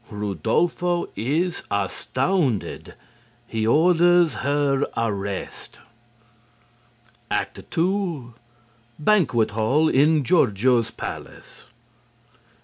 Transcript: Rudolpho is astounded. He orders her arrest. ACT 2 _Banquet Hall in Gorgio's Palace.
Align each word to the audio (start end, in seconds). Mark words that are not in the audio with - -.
Rudolpho 0.09 1.09
is 1.15 1.61
astounded. 1.69 2.95
He 3.45 3.67
orders 3.67 4.33
her 4.41 4.87
arrest. 4.97 5.79
ACT 7.29 7.69
2 7.69 8.33
_Banquet 8.99 9.51
Hall 9.51 9.87
in 9.89 10.23
Gorgio's 10.23 10.89
Palace. 10.89 11.67